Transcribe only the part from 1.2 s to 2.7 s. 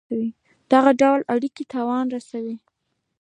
اړېکي تاوان رسوي.